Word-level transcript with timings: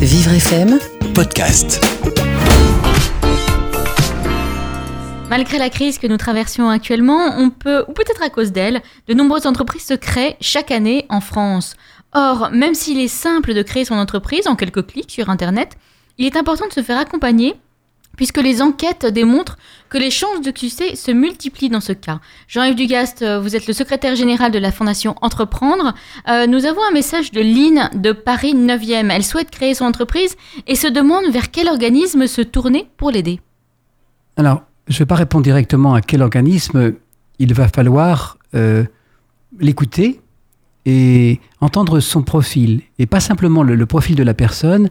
Vivre 0.00 0.32
FM 0.32 0.78
podcast. 1.14 1.78
Malgré 5.28 5.58
la 5.58 5.68
crise 5.68 5.98
que 5.98 6.06
nous 6.06 6.16
traversions 6.16 6.70
actuellement, 6.70 7.34
on 7.36 7.50
peut, 7.50 7.84
ou 7.86 7.92
peut-être 7.92 8.22
à 8.22 8.30
cause 8.30 8.50
d'elle, 8.50 8.80
de 9.08 9.12
nombreuses 9.12 9.44
entreprises 9.44 9.84
se 9.84 9.92
créent 9.92 10.38
chaque 10.40 10.70
année 10.70 11.04
en 11.10 11.20
France. 11.20 11.76
Or, 12.14 12.48
même 12.50 12.72
s'il 12.72 12.98
est 12.98 13.08
simple 13.08 13.52
de 13.52 13.60
créer 13.60 13.84
son 13.84 13.96
entreprise 13.96 14.48
en 14.48 14.56
quelques 14.56 14.86
clics 14.86 15.10
sur 15.10 15.28
Internet, 15.28 15.76
il 16.16 16.24
est 16.24 16.36
important 16.36 16.66
de 16.66 16.72
se 16.72 16.82
faire 16.82 16.98
accompagner 16.98 17.54
puisque 18.16 18.38
les 18.38 18.60
enquêtes 18.62 19.06
démontrent 19.06 19.56
que 19.88 19.98
les 19.98 20.10
chances 20.10 20.40
de 20.40 20.52
succès 20.54 20.94
se 20.94 21.10
multiplient 21.10 21.68
dans 21.68 21.80
ce 21.80 21.92
cas. 21.92 22.20
Jean-Yves 22.48 22.76
Dugast, 22.76 23.22
euh, 23.22 23.40
vous 23.40 23.56
êtes 23.56 23.66
le 23.66 23.72
secrétaire 23.72 24.14
général 24.14 24.52
de 24.52 24.58
la 24.58 24.72
Fondation 24.72 25.14
Entreprendre. 25.20 25.94
Euh, 26.28 26.46
nous 26.46 26.64
avons 26.64 26.80
un 26.88 26.92
message 26.92 27.32
de 27.32 27.40
Lynn 27.40 27.90
de 27.94 28.12
Paris 28.12 28.54
9e. 28.54 29.10
Elle 29.10 29.24
souhaite 29.24 29.50
créer 29.50 29.74
son 29.74 29.84
entreprise 29.84 30.36
et 30.66 30.74
se 30.74 30.86
demande 30.86 31.30
vers 31.32 31.50
quel 31.50 31.68
organisme 31.68 32.26
se 32.26 32.42
tourner 32.42 32.88
pour 32.96 33.10
l'aider. 33.10 33.40
Alors, 34.36 34.62
je 34.88 34.94
ne 34.94 34.98
vais 35.00 35.06
pas 35.06 35.16
répondre 35.16 35.44
directement 35.44 35.94
à 35.94 36.00
quel 36.00 36.22
organisme. 36.22 36.94
Il 37.38 37.54
va 37.54 37.68
falloir 37.68 38.38
euh, 38.54 38.84
l'écouter 39.58 40.20
et 40.86 41.40
entendre 41.60 42.00
son 42.00 42.22
profil. 42.22 42.82
Et 42.98 43.06
pas 43.06 43.20
simplement 43.20 43.62
le, 43.62 43.74
le 43.74 43.86
profil 43.86 44.14
de 44.16 44.22
la 44.22 44.34
personne, 44.34 44.88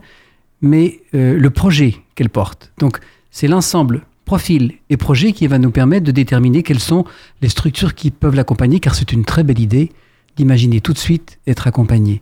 mais 0.61 1.01
euh, 1.15 1.37
le 1.37 1.49
projet 1.49 1.95
qu'elle 2.15 2.29
porte. 2.29 2.71
Donc, 2.77 2.99
c'est 3.31 3.47
l'ensemble 3.47 4.01
profil 4.25 4.73
et 4.89 4.97
projet 4.97 5.31
qui 5.31 5.47
va 5.47 5.57
nous 5.57 5.71
permettre 5.71 6.05
de 6.05 6.11
déterminer 6.11 6.61
quelles 6.61 6.79
sont 6.79 7.05
les 7.41 7.49
structures 7.49 7.95
qui 7.95 8.11
peuvent 8.11 8.35
l'accompagner, 8.35 8.79
car 8.79 8.93
c'est 8.93 9.11
une 9.11 9.25
très 9.25 9.43
belle 9.43 9.59
idée 9.59 9.91
d'imaginer 10.35 10.81
tout 10.81 10.93
de 10.93 10.99
suite 10.99 11.39
être 11.47 11.67
accompagné. 11.67 12.21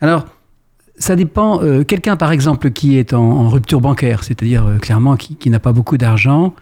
Alors, 0.00 0.26
ça 0.96 1.14
dépend. 1.14 1.62
euh, 1.62 1.84
Quelqu'un, 1.84 2.16
par 2.16 2.32
exemple, 2.32 2.70
qui 2.70 2.98
est 2.98 3.12
en, 3.12 3.48
rupture 3.48 3.80
bancaire, 3.80 4.24
c'est-à-dire 4.24 4.66
euh, 4.66 4.78
clairement 4.78 5.16
qui, 5.16 5.48
n'a 5.48 5.60
pas 5.60 5.72
beaucoup 5.72 5.96
d'argent, 5.96 6.54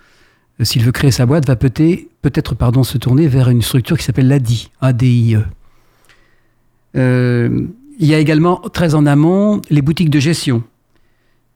s'il 0.63 0.83
veut 0.83 0.93
créer 0.93 1.11
sa 1.11 1.25
boîte, 1.25 1.47
va 1.47 1.57
peut-être, 1.57 2.85
se 2.85 2.99
tourner 2.99 3.29
vers 3.29 3.49
une 3.49 3.63
structure 3.63 3.97
qui 3.97 4.05
s'appelle 4.05 4.29
l'ADI, 4.29 4.71
ADIE. 4.83 5.39
Il 8.01 8.07
y 8.07 8.15
a 8.15 8.19
également, 8.19 8.57
très 8.73 8.95
en 8.95 9.05
amont, 9.05 9.61
les 9.69 9.83
boutiques 9.83 10.09
de 10.09 10.21
gestion. 10.21 10.63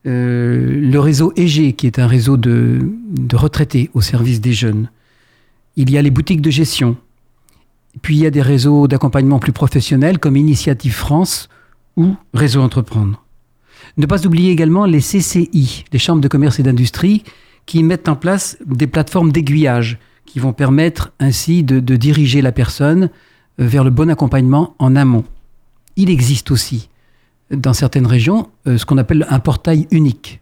Euh, 0.05 0.79
le 0.81 0.99
réseau 0.99 1.33
EG, 1.35 1.73
qui 1.73 1.87
est 1.87 1.99
un 1.99 2.07
réseau 2.07 2.37
de, 2.37 2.79
retraités 3.33 3.89
au 3.93 4.01
service 4.01 4.39
des 4.39 4.53
jeunes. 4.53 4.89
Il 5.77 5.89
y 5.89 5.97
a 5.97 6.01
les 6.01 6.11
boutiques 6.11 6.41
de 6.41 6.51
gestion. 6.51 6.95
Puis 8.01 8.17
il 8.17 8.23
y 8.23 8.25
a 8.25 8.31
des 8.31 8.41
réseaux 8.41 8.87
d'accompagnement 8.87 9.39
plus 9.39 9.53
professionnels 9.53 10.19
comme 10.19 10.37
Initiative 10.37 10.93
France 10.93 11.49
ou 11.97 12.15
Réseau 12.33 12.61
Entreprendre. 12.61 13.23
Ne 13.97 14.05
pas 14.05 14.25
oublier 14.25 14.51
également 14.51 14.85
les 14.85 14.99
CCI, 14.99 15.85
les 15.91 15.99
chambres 15.99 16.21
de 16.21 16.27
commerce 16.27 16.59
et 16.59 16.63
d'industrie, 16.63 17.23
qui 17.65 17.81
mettent 17.83 18.09
en 18.09 18.15
place 18.15 18.57
des 18.65 18.87
plateformes 18.87 19.31
d'aiguillage 19.31 19.97
qui 20.25 20.39
vont 20.39 20.53
permettre 20.53 21.13
ainsi 21.19 21.63
de, 21.63 21.79
diriger 21.95 22.41
la 22.41 22.51
personne 22.51 23.09
vers 23.57 23.83
le 23.83 23.89
bon 23.89 24.09
accompagnement 24.09 24.75
en 24.79 24.95
amont. 24.95 25.23
Il 25.95 26.09
existe 26.09 26.51
aussi 26.51 26.89
dans 27.51 27.73
certaines 27.73 28.07
régions 28.07 28.49
euh, 28.67 28.77
ce 28.77 28.85
qu'on 28.85 28.97
appelle 28.97 29.25
un 29.29 29.39
portail 29.39 29.87
unique. 29.91 30.41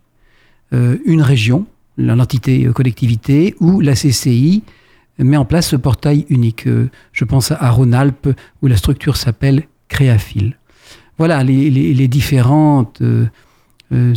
Euh, 0.73 0.97
une 1.05 1.21
région, 1.21 1.65
l'entité 1.97 2.65
euh, 2.65 2.71
collectivité 2.71 3.55
ou 3.59 3.79
la 3.79 3.93
CCI 3.93 4.63
met 5.19 5.37
en 5.37 5.45
place 5.45 5.69
ce 5.69 5.75
portail 5.75 6.25
unique. 6.29 6.67
Je 7.11 7.23
pense 7.23 7.51
à 7.51 7.69
Rhône-Alpes 7.69 8.29
où 8.63 8.67
la 8.67 8.77
structure 8.77 9.15
s'appelle 9.15 9.67
Créafil. 9.87 10.57
Voilà 11.19 11.43
les, 11.43 12.07
différentes 12.07 13.03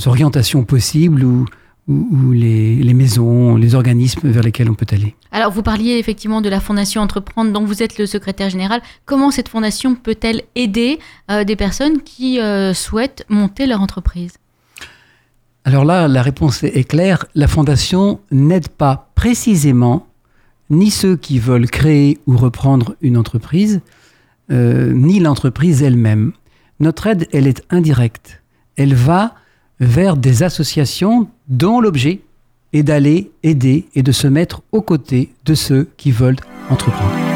orientations 0.06 0.64
possibles 0.64 1.22
ou, 1.22 1.44
les 2.32 2.75
maisons, 3.06 3.54
les 3.56 3.74
organismes 3.76 4.28
vers 4.28 4.42
lesquels 4.42 4.68
on 4.68 4.74
peut 4.74 4.86
aller. 4.90 5.14
Alors, 5.30 5.52
vous 5.52 5.62
parliez 5.62 5.92
effectivement 5.92 6.40
de 6.40 6.48
la 6.48 6.60
Fondation 6.60 7.00
Entreprendre, 7.02 7.52
dont 7.52 7.64
vous 7.64 7.82
êtes 7.82 7.98
le 7.98 8.06
secrétaire 8.06 8.50
général. 8.50 8.80
Comment 9.04 9.30
cette 9.30 9.48
fondation 9.48 9.94
peut-elle 9.94 10.42
aider 10.56 10.98
euh, 11.30 11.44
des 11.44 11.54
personnes 11.54 12.02
qui 12.02 12.40
euh, 12.40 12.74
souhaitent 12.74 13.24
monter 13.28 13.66
leur 13.66 13.80
entreprise? 13.80 14.32
Alors 15.64 15.84
là, 15.84 16.08
la 16.08 16.22
réponse 16.22 16.64
est 16.64 16.76
est 16.76 16.84
claire. 16.84 17.26
La 17.34 17.48
Fondation 17.48 18.20
n'aide 18.30 18.68
pas 18.68 19.10
précisément 19.14 20.06
ni 20.68 20.90
ceux 20.90 21.16
qui 21.16 21.38
veulent 21.38 21.70
créer 21.70 22.18
ou 22.26 22.36
reprendre 22.36 22.96
une 23.00 23.16
entreprise, 23.16 23.80
euh, 24.50 24.92
ni 24.92 25.20
l'entreprise 25.20 25.82
elle-même. 25.82 26.32
Notre 26.80 27.06
aide, 27.06 27.28
elle 27.32 27.46
est 27.46 27.62
indirecte. 27.70 28.42
Elle 28.76 28.94
va 28.94 29.34
vers 29.78 30.16
des 30.16 30.42
associations 30.42 31.28
dont 31.48 31.80
l'objet 31.80 32.20
est 32.72 32.82
d'aller 32.82 33.30
aider 33.42 33.86
et 33.94 34.02
de 34.02 34.12
se 34.12 34.26
mettre 34.26 34.62
aux 34.72 34.82
côtés 34.82 35.30
de 35.44 35.54
ceux 35.54 35.88
qui 35.96 36.10
veulent 36.10 36.36
entreprendre. 36.70 37.35